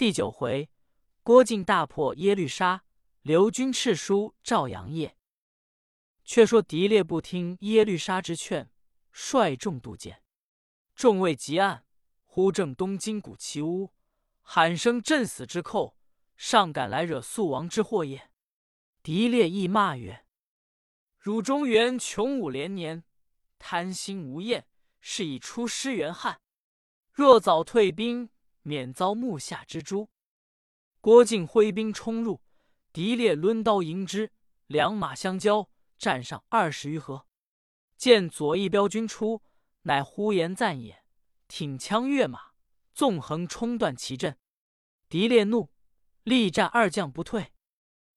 [0.00, 0.70] 第九回，
[1.22, 2.84] 郭靖大破耶律沙，
[3.20, 5.14] 刘军敕书赵阳业。
[6.24, 8.70] 却说狄烈不听耶律沙之劝，
[9.12, 10.22] 率众渡涧。
[10.94, 11.84] 众未及岸，
[12.24, 13.92] 忽正东金鼓齐呜，
[14.40, 15.98] 喊声震死之寇，
[16.34, 18.30] 上赶来惹肃王之祸也。
[19.02, 20.24] 狄烈亦骂曰
[21.20, 23.04] ：“汝中原穷武连年，
[23.58, 24.66] 贪心无厌，
[24.98, 26.40] 是以出师援汉。
[27.12, 28.30] 若早退兵。”
[28.62, 30.08] 免遭木下之诛。
[31.00, 32.42] 郭靖挥兵冲入，
[32.92, 34.32] 狄烈抡刀迎之，
[34.66, 37.26] 两马相交，战上二十余合。
[37.96, 39.42] 见左翼标军出，
[39.82, 41.04] 乃呼延赞也，
[41.48, 42.52] 挺枪跃马，
[42.92, 44.38] 纵横冲断其阵。
[45.08, 45.70] 狄烈怒，
[46.22, 47.52] 力战二将不退。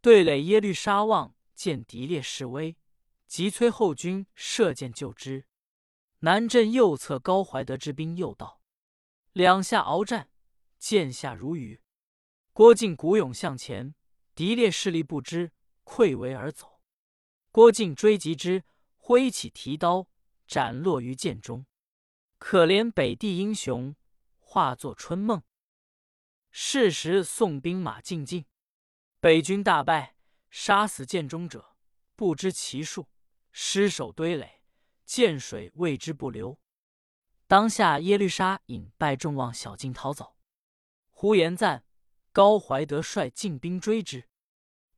[0.00, 2.76] 对垒耶律沙望见狄烈势威，
[3.26, 5.46] 急催后军射箭救之。
[6.20, 8.60] 南镇右侧高怀德之兵又到。
[9.36, 10.30] 两下鏖战，
[10.78, 11.82] 剑下如雨。
[12.54, 13.94] 郭靖鼓勇向前，
[14.34, 15.52] 狄烈势力不知，
[15.84, 16.80] 溃围而走。
[17.52, 18.64] 郭靖追及之，
[18.96, 20.08] 挥起提刀，
[20.46, 21.66] 斩落于剑中。
[22.38, 23.94] 可怜北地英雄，
[24.38, 25.42] 化作春梦。
[26.50, 28.46] 是时宋兵马进进，
[29.20, 30.16] 北军大败，
[30.48, 31.76] 杀死剑中者
[32.14, 33.10] 不知其数，
[33.52, 34.62] 尸首堆垒，
[35.04, 36.58] 涧水为之不流。
[37.48, 40.36] 当下耶律沙引败众望小径逃走，
[41.10, 41.84] 呼延赞、
[42.32, 44.28] 高怀德率进兵追之。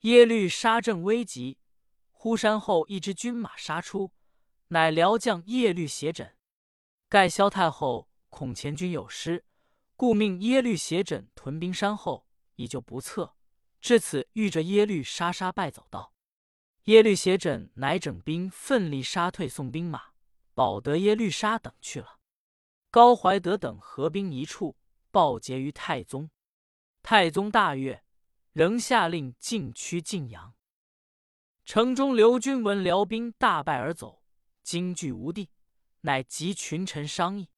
[0.00, 1.58] 耶律沙正危急，
[2.10, 4.12] 忽山后一支军马杀出，
[4.68, 6.32] 乃辽将耶律斜轸。
[7.10, 9.44] 盖萧太后恐前军有失，
[9.94, 13.34] 故命耶律斜轸屯兵山后，以救不测。
[13.80, 16.14] 至此，遇着耶律沙沙败走道。
[16.84, 20.12] 耶律斜轸乃整兵奋力杀退宋兵马，
[20.54, 22.17] 保得耶律沙等去了。
[22.90, 24.76] 高怀德等合兵一处，
[25.10, 26.30] 报捷于太宗。
[27.02, 28.02] 太宗大悦，
[28.52, 30.54] 仍下令进驱晋阳。
[31.64, 34.22] 城中刘军闻辽兵大败而走，
[34.62, 35.50] 惊惧无地，
[36.00, 37.50] 乃集群臣商议。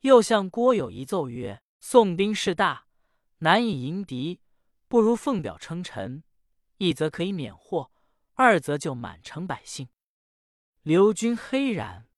[0.00, 2.88] 又向郭有一奏曰：“宋兵势大，
[3.38, 4.40] 难以迎敌，
[4.88, 6.24] 不如奉表称臣，
[6.78, 7.92] 一则可以免祸，
[8.34, 9.88] 二则救满城百姓。”
[10.82, 12.08] 刘军黑然。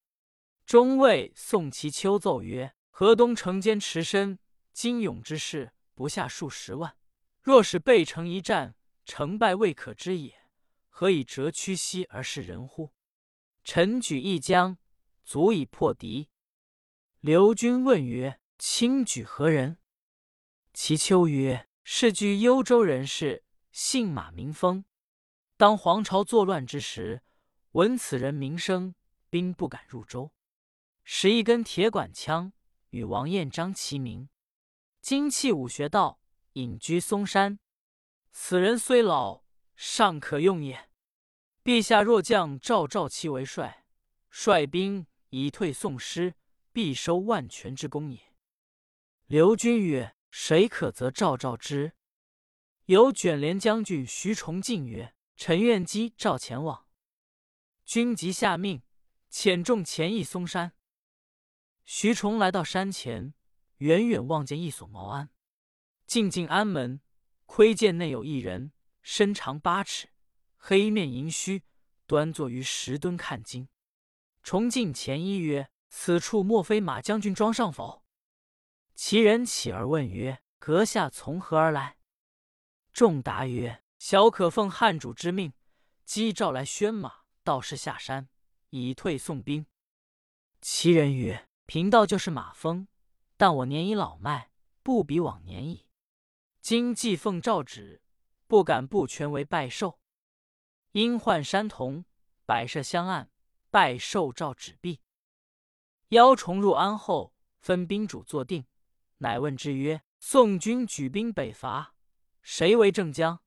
[0.68, 4.38] 中尉宋其丘奏曰：“河东城坚持深，
[4.74, 6.94] 精勇之士不下数十万。
[7.40, 8.74] 若是背城一战，
[9.06, 10.38] 成败未可知也。
[10.90, 12.92] 何以折屈膝而示人乎？
[13.64, 14.76] 臣举一将，
[15.24, 16.28] 足以破敌。”
[17.20, 19.78] 刘军问曰：“卿举何人？”
[20.74, 23.42] 其丘曰：“是据幽州人士，
[23.72, 24.84] 姓马名丰。
[25.56, 27.22] 当黄巢作乱之时，
[27.70, 28.94] 闻此人名声，
[29.30, 30.30] 兵不敢入州。”
[31.10, 32.52] 使一根铁管枪
[32.90, 34.28] 与王彦章齐名，
[35.00, 36.20] 精气武学道，
[36.52, 37.58] 隐居嵩山。
[38.30, 39.42] 此人虽老，
[39.74, 40.90] 尚可用也。
[41.64, 43.86] 陛下若将赵赵其为帅，
[44.28, 46.34] 率兵以退宋师，
[46.72, 48.34] 必收万全之功也。
[49.24, 51.94] 刘军曰：“谁可责赵赵之？”
[52.84, 56.86] 有卷帘将军徐崇进曰：“臣愿击赵前往。”
[57.86, 58.82] 军即下命，
[59.32, 60.74] 遣众前诣嵩山。
[61.90, 63.32] 徐崇来到山前，
[63.78, 65.30] 远远望见一所茅庵。
[66.06, 67.00] 进进庵门，
[67.46, 70.10] 窥见内有一人，身长八尺，
[70.58, 71.62] 黑面银须，
[72.06, 73.70] 端坐于石墩看经。
[74.42, 78.04] 崇进前衣曰：“此处莫非马将军庄上否？”
[78.94, 81.96] 其人起而问曰：“阁下从何而来？”
[82.92, 85.54] 众答曰：“小可奉汉主之命，
[86.04, 88.28] 击召来宣马，道士下山，
[88.68, 89.64] 以退宋兵。”
[90.60, 92.88] 其人曰：贫道就是马蜂，
[93.36, 94.50] 但我年已老迈，
[94.82, 95.86] 不比往年矣。
[96.62, 98.00] 今既奉诏旨，
[98.46, 100.00] 不敢不全为拜寿。
[100.92, 102.06] 因唤山童
[102.46, 103.30] 摆设香案，
[103.68, 105.02] 拜寿诏旨毕。
[106.08, 108.64] 邀重入安后，分宾主坐定，
[109.18, 111.94] 乃问之曰：“宋军举兵北伐，
[112.40, 113.42] 谁为正将？”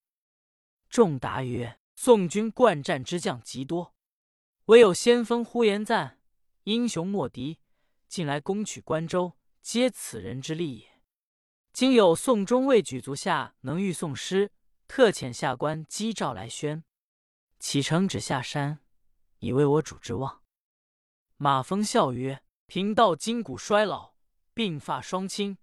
[0.91, 3.95] 众答曰：“宋军惯战之将极多，
[4.65, 6.21] 唯有先锋呼延赞，
[6.65, 7.57] 英雄莫敌。”
[8.11, 11.01] 近来攻取关州，皆此人之力也。
[11.71, 14.51] 今有宋中尉举足下能御宋师，
[14.85, 16.83] 特遣下官击诏来宣。
[17.57, 18.79] 启程只下山，
[19.39, 20.41] 以为我主之望。
[21.37, 24.15] 马蜂笑曰：“贫道筋骨衰老，
[24.53, 25.57] 鬓发双青，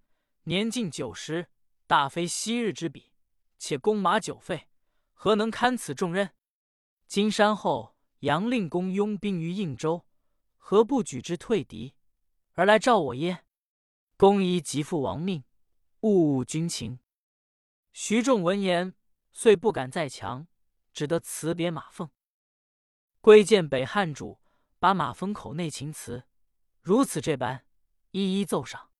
[0.45, 1.49] 年近九十，
[1.85, 3.11] 大非昔日之比。
[3.59, 4.67] 且弓马久废，
[5.13, 6.31] 何能堪此重任？
[7.05, 10.07] 今山后杨令公拥兵于应州，
[10.57, 11.93] 何不举之退敌？”
[12.59, 13.45] 而来召我耶？
[14.17, 15.45] 公宜即复王命，
[16.01, 16.99] 勿误军情。
[17.93, 18.93] 徐仲闻言，
[19.31, 20.45] 遂不敢再强，
[20.91, 22.09] 只得辞别马凤，
[23.21, 24.41] 归见北汉主，
[24.77, 26.25] 把马封口内情辞，
[26.81, 27.63] 如此这般，
[28.11, 28.91] 一一奏上。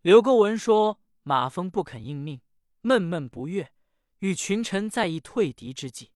[0.00, 2.40] 刘勾闻说马封不肯应命，
[2.80, 3.72] 闷闷不悦，
[4.18, 6.10] 与群臣在议退敌之计。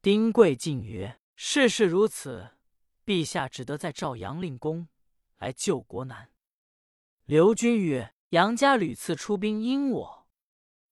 [0.00, 2.56] 丁贵进曰：“事事如此，
[3.04, 4.88] 陛下只得再召杨令公
[5.38, 6.30] 来救国难。”
[7.26, 10.28] 刘军曰：“杨家屡次出兵因我，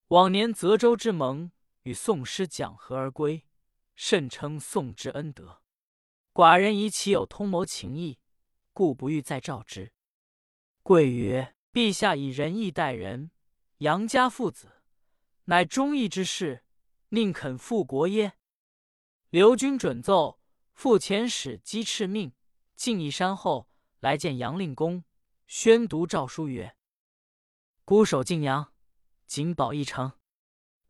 [0.08, 1.50] 往年泽州之盟，
[1.82, 3.44] 与宋师讲和而归，
[3.94, 5.62] 甚称宋之恩德。
[6.32, 8.18] 寡人以其有通谋情谊，
[8.72, 9.92] 故不欲再召之。”
[10.82, 13.30] 贵曰：“陛下以仁义待人，
[13.78, 14.82] 杨家父子
[15.44, 16.64] 乃忠义之士，
[17.10, 18.32] 宁肯负国耶？”
[19.30, 20.40] 刘军准奏，
[20.74, 22.32] 复遣使击敕命，
[22.76, 23.68] 进一山后
[24.04, 25.02] 来见杨令公，
[25.46, 26.76] 宣读诏书曰
[27.86, 28.74] ：“孤守晋阳，
[29.26, 30.12] 谨保一城，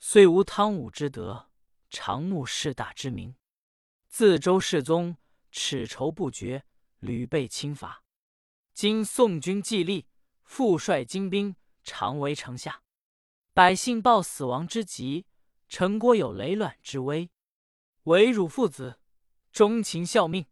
[0.00, 1.48] 虽无汤武之德，
[1.90, 3.36] 常慕士大之名。
[4.08, 5.16] 自周世宗，
[5.52, 6.64] 耻仇不绝，
[6.98, 8.02] 屡被侵伐。
[8.72, 10.08] 今宋军既立，
[10.42, 12.82] 复率精兵，常围城下，
[13.52, 15.26] 百姓报死亡之急，
[15.68, 17.30] 城郭有雷卵之危。”
[18.10, 18.98] 唯汝父子
[19.52, 20.46] 忠勤效命，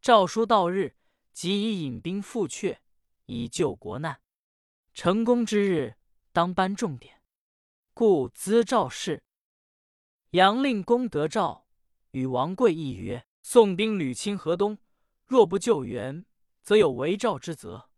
[0.00, 0.96] 诏书到日，
[1.34, 2.78] 即以引兵复阙，
[3.26, 4.20] 以救国难。
[4.94, 5.96] 成功之日，
[6.32, 7.20] 当颁重典，
[7.92, 9.24] 故兹赵事。
[10.30, 11.66] 杨令公得诏，
[12.12, 14.78] 与王贵议曰：“宋兵屡侵河东，
[15.26, 16.24] 若不救援，
[16.62, 17.88] 则有违诏之责；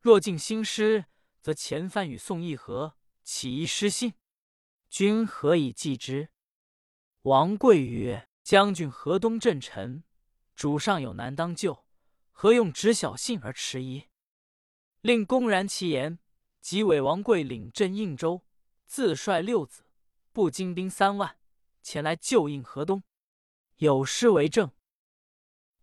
[0.00, 1.06] 若尽兴师，
[1.40, 4.12] 则前番与宋议和，岂易失信？
[4.90, 6.28] 君何以继之？”
[7.22, 10.04] 王贵曰：“将军河东镇臣，
[10.54, 11.83] 主上有难当救，
[12.34, 14.04] 何用执小信而迟疑？”
[15.00, 16.18] 令公然其言，
[16.60, 18.42] 即委王贵领镇应州，
[18.86, 19.84] 自率六子，
[20.32, 21.38] 步精兵三万
[21.82, 23.02] 前来救应河东。
[23.76, 24.70] 有诗为证：“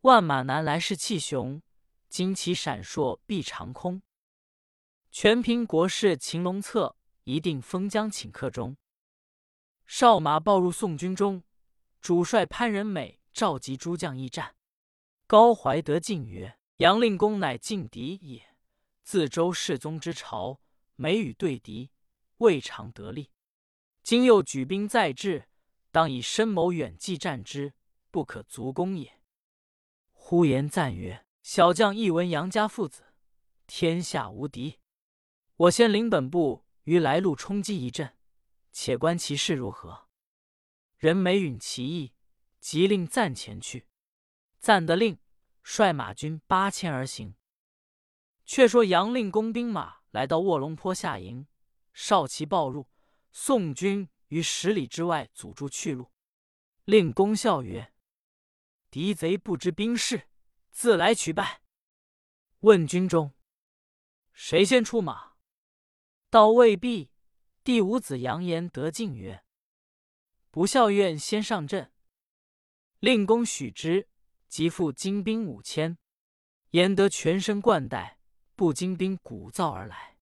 [0.02, 1.62] 万马南来势气雄，
[2.10, 4.02] 旌旗闪烁必长空。
[5.12, 6.96] 全凭国士秦龙策，
[7.26, 8.78] 一定封疆顷刻钟。”
[9.86, 11.44] 少马报入宋军中，
[12.00, 14.56] 主帅潘仁美召集诸将议战。
[15.32, 18.54] 高怀德进曰：“杨令公乃劲敌也，
[19.02, 20.60] 自周世宗之朝，
[20.98, 21.90] 每与对敌，
[22.40, 23.32] 未尝得利。
[24.04, 25.48] 今又举兵再至，
[25.90, 27.74] 当以深谋远计战之，
[28.12, 29.22] 不可足攻也。”
[30.12, 33.14] 呼延赞曰：“小将一闻杨家父子，
[33.66, 34.80] 天下无敌。
[35.56, 38.18] 我先领本部于来路冲击一阵。”
[38.74, 40.10] 且观其势如何。
[40.98, 42.12] 人美允其意，
[42.60, 43.88] 即令暂前去。
[44.60, 45.18] 暂得令，
[45.64, 47.36] 率马军八千而行。
[48.46, 51.48] 却说杨令公兵马来到卧龙坡下营，
[51.94, 52.90] 少旗报入，
[53.32, 56.12] 宋军于十里之外阻住去路。
[56.84, 57.94] 令公笑曰
[58.92, 60.28] ：“敌贼不知兵事，
[60.72, 61.62] 自来取败。”
[62.62, 63.34] 问军中
[64.34, 65.34] 谁先出马，
[66.30, 67.12] 道未必。
[67.64, 69.46] 第五子杨延德进曰
[70.50, 71.94] ：“不孝愿先上阵。”
[73.00, 74.10] 令公许之，
[74.52, 75.98] 即复精兵五千。
[76.72, 78.20] 延德全身冠带，
[78.58, 80.18] 步精兵鼓噪而来。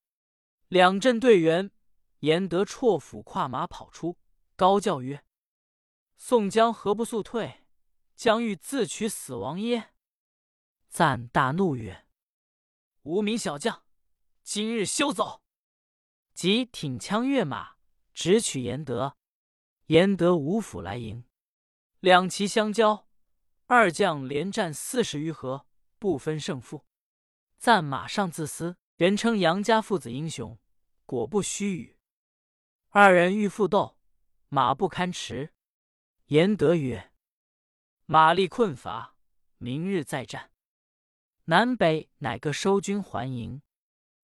[0.68, 1.72] 两阵对圆，
[2.20, 4.20] 延德绰斧跨马跑出，
[4.56, 5.26] 高叫曰
[6.16, 7.66] ：“宋江何不速退？
[8.16, 9.95] 将欲自取死亡耶？”
[10.90, 12.06] 赞大怒曰
[13.02, 13.83] ：“无名小将，
[14.44, 15.42] 今日休走！”
[16.36, 17.78] 即挺枪跃马，
[18.14, 19.18] 直取严德。
[19.88, 21.26] 严德五斧来迎，
[22.00, 23.08] 两骑相交，
[23.71, 25.68] 二将连战四十余合，
[25.99, 26.88] 不分胜负。
[27.59, 30.57] 赞马上自私，人称杨家父子英雄，
[31.06, 31.95] 果不虚语。
[32.88, 33.99] 二人欲复斗，
[34.47, 35.54] 马不堪驰。
[36.30, 37.11] 严德曰
[38.07, 39.16] ：“马力困乏，
[39.59, 40.49] 明日再战。”
[41.45, 43.61] 南北乃各收军还营。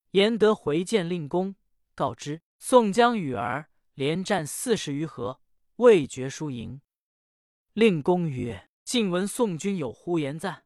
[0.09, 1.55] 严德回见令公。
[1.93, 5.39] 告知宋江与儿连战四十余合，
[5.75, 6.81] 未决输赢。
[7.73, 10.63] 令公曰：“近闻宋军有呼延赞，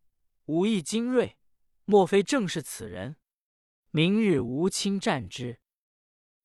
[0.47, 1.37] 武艺精锐，
[1.85, 3.15] 莫非正是此人？
[3.91, 5.61] 明日吴侵战之，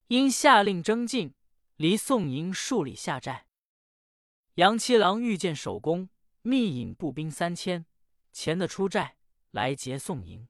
[0.06, 1.34] 因下令征进，
[1.74, 3.48] 离宋营数里下寨。
[4.54, 6.08] 杨七郎欲见守宫，
[6.42, 7.86] 密引步兵三千
[8.30, 9.16] 前的出寨
[9.50, 10.46] 来劫宋营。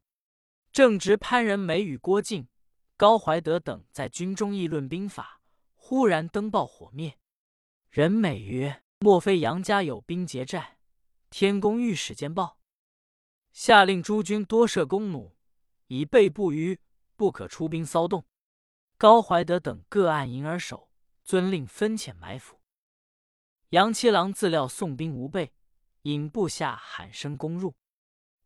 [0.72, 2.46] 正值潘仁美与郭靖。”
[2.96, 5.40] 高怀德等在军中议论兵法，
[5.74, 7.18] 忽然灯爆火灭。
[7.90, 10.73] 人美曰：“莫非杨家有兵劫寨？”
[11.36, 12.60] 天公御史见报，
[13.50, 15.34] 下令诸军多设弓弩，
[15.88, 16.78] 以备不虞，
[17.16, 18.24] 不可出兵骚动。
[18.96, 20.92] 高怀德等各按营而守，
[21.24, 22.60] 遵令分遣埋伏。
[23.70, 25.52] 杨七郎自料宋兵无备，
[26.02, 27.74] 引部下喊声攻入。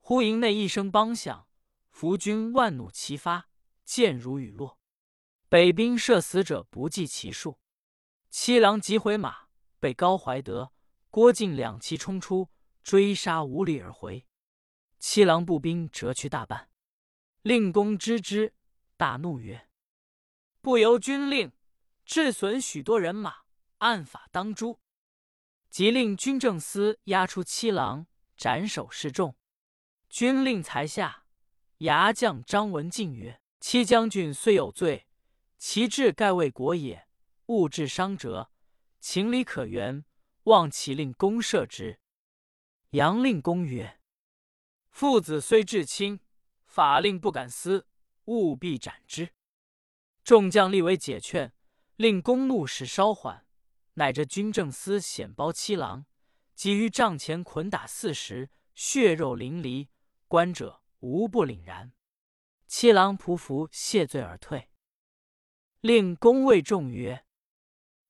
[0.00, 1.46] 忽营内一声梆响，
[1.90, 3.50] 伏军万弩齐发，
[3.84, 4.78] 箭如雨落。
[5.50, 7.58] 北兵射死者不计其数。
[8.30, 10.72] 七郎急回马，被高怀德、
[11.10, 12.48] 郭靖两骑冲出，
[12.88, 14.24] 追杀无力而回。
[14.98, 16.70] 七郎步兵折去大半。
[17.42, 18.54] 令公知之，
[18.96, 19.68] 大怒曰
[20.62, 21.52] ：“不由军令，
[22.06, 23.42] 致损许多人马，
[23.76, 24.80] 按法当诛。”
[25.68, 28.06] 即令军政司押出七郎，
[28.38, 29.36] 斩首示众。
[30.08, 31.26] 军令才下，
[31.80, 35.06] 牙将张文静曰：“七将军虽有罪，
[35.58, 37.06] 其志盖为国也，
[37.48, 38.50] 勿致伤折，
[38.98, 40.06] 情理可原，
[40.44, 42.00] 望其令公赦之。”
[42.90, 44.00] 杨令公曰
[44.90, 46.20] ：“父子虽至亲。”
[46.64, 47.88] 法令不敢私，
[48.26, 49.34] 务必斩之。
[50.22, 51.52] 众将立为解劝，
[51.96, 53.46] 令公怒时稍缓，
[53.94, 56.04] 乃着军政司显包七郎，
[56.54, 59.88] 即于帐前捆打四十，血肉淋漓，
[60.28, 61.92] 观者无不凛然。
[62.66, 64.68] 七郎匍匐谢罪而退。
[65.80, 67.24] 令公谓众曰：“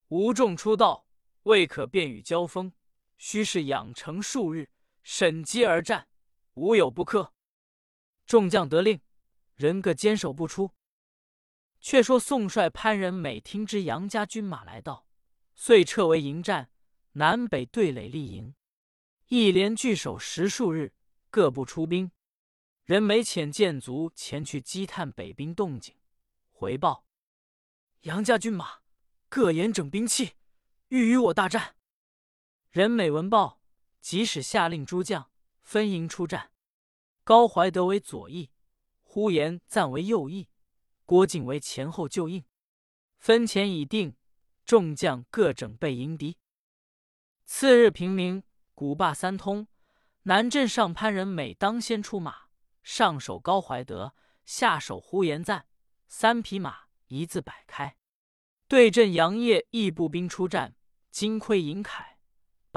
[0.08, 1.06] 吾众出道，
[1.44, 2.72] 未可便与交锋，
[3.18, 4.70] 须是养成数日，
[5.02, 6.08] 审机而战，
[6.54, 7.34] 无有不克。”
[8.26, 9.00] 众将得令，
[9.54, 10.72] 人各坚守不出。
[11.80, 15.06] 却说宋帅潘仁美听知杨家军马来到，
[15.54, 16.70] 遂撤为营战，
[17.12, 18.54] 南北对垒立营，
[19.28, 20.92] 一连据守十数日，
[21.30, 22.10] 各不出兵。
[22.84, 25.94] 人美遣箭卒前去击探北兵动静，
[26.50, 27.04] 回报
[28.02, 28.80] 杨家军马
[29.28, 30.32] 各严整兵器，
[30.88, 31.76] 欲与我大战。
[32.70, 33.62] 人美闻报，
[33.98, 35.30] 即使下令诸将
[35.62, 36.52] 分营出战。
[37.24, 38.50] 高怀德为左翼，
[39.00, 40.50] 呼延赞为右翼，
[41.06, 42.44] 郭靖为前后救应。
[43.16, 44.14] 分前已定，
[44.66, 46.36] 众将各整备迎敌。
[47.46, 48.42] 次日平明，
[48.74, 49.66] 古霸三通，
[50.24, 52.48] 南镇上潘仁美当先出马，
[52.82, 55.66] 上手高怀德，下手呼延赞，
[56.06, 57.96] 三匹马一字摆开。
[58.68, 60.76] 对阵杨业义步兵出战，
[61.10, 62.07] 金盔银铠，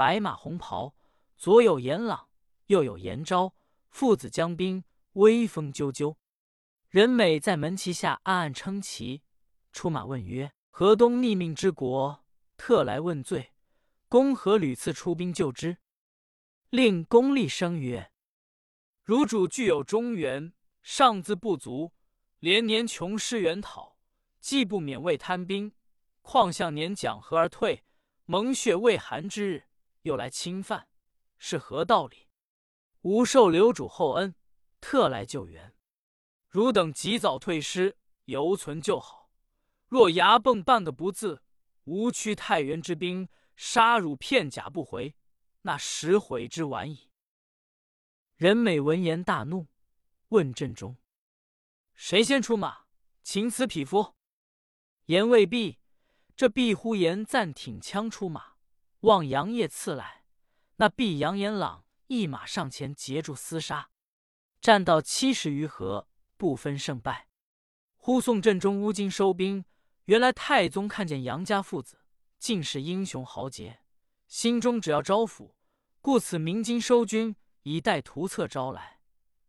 [0.02, 0.96] 白马红袍，
[1.36, 2.28] 左有严朗，
[2.66, 3.54] 右有严昭。
[3.88, 4.82] 父子将兵，
[5.12, 6.16] 威风赳赳。
[6.88, 9.22] 任美在门旗下暗暗称奇，
[9.72, 12.24] 出马问曰：“河东逆命之国，
[12.56, 13.52] 特来问罪，
[14.08, 15.78] 公何屡次出兵救之？”
[16.70, 18.10] 令公立声曰
[19.06, 21.92] ：“汝主具有中原，上自不足，
[22.40, 23.96] 连年穷师援讨，
[24.40, 25.72] 既不免为贪兵，
[26.22, 27.84] 况向年讲和而退，
[28.24, 29.64] 蒙血未寒之日，
[30.02, 30.88] 又来侵犯，
[31.38, 32.28] 是何道理？”
[33.02, 34.34] 吾受刘主厚恩，
[34.80, 35.74] 特来救援。
[36.48, 39.30] 汝等及早退师，犹存就好。
[39.88, 41.42] 若牙蹦半个不字，
[41.84, 45.16] 吾驱太原之兵杀汝片甲不回，
[45.62, 47.10] 那时悔之晚矣。
[48.36, 49.66] 任美闻言大怒，
[50.28, 50.96] 问阵中
[51.94, 52.86] 谁先出马，
[53.22, 54.14] 擒此匹夫。
[55.06, 55.78] 言未毕，
[56.36, 58.51] 这毕呼延暂挺枪出马，
[59.02, 60.24] 望杨业刺来。
[60.76, 61.84] 那毕杨延朗。
[62.08, 63.88] 一马上前截住厮杀，
[64.60, 66.06] 战到七十余合，
[66.36, 67.28] 不分胜败。
[67.96, 69.64] 忽送阵中乌金收兵，
[70.04, 72.00] 原来太宗看见杨家父子
[72.38, 73.80] 尽是英雄豪杰，
[74.28, 75.54] 心中只要招抚，
[76.02, 79.00] 故此鸣金收军，以待图策招来。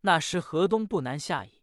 [0.01, 1.62] 那时河东不难下矣。